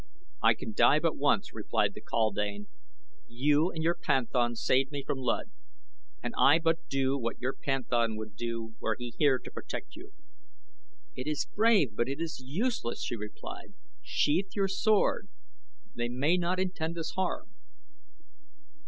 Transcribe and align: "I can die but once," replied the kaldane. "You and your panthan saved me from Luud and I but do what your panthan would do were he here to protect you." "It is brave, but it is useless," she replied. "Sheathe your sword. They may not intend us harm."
"I 0.41 0.55
can 0.55 0.73
die 0.73 0.97
but 0.97 1.15
once," 1.15 1.53
replied 1.53 1.93
the 1.93 2.01
kaldane. 2.01 2.65
"You 3.27 3.69
and 3.69 3.83
your 3.83 3.93
panthan 3.93 4.55
saved 4.55 4.91
me 4.91 5.03
from 5.05 5.19
Luud 5.19 5.51
and 6.23 6.33
I 6.39 6.57
but 6.57 6.89
do 6.89 7.19
what 7.19 7.37
your 7.39 7.53
panthan 7.53 8.17
would 8.17 8.35
do 8.35 8.73
were 8.79 8.95
he 8.97 9.13
here 9.19 9.37
to 9.37 9.51
protect 9.51 9.95
you." 9.95 10.11
"It 11.15 11.27
is 11.27 11.45
brave, 11.45 11.95
but 11.95 12.09
it 12.09 12.19
is 12.19 12.39
useless," 12.43 13.03
she 13.03 13.15
replied. 13.15 13.75
"Sheathe 14.01 14.53
your 14.55 14.67
sword. 14.67 15.29
They 15.93 16.09
may 16.09 16.35
not 16.35 16.59
intend 16.59 16.97
us 16.97 17.11
harm." 17.11 17.51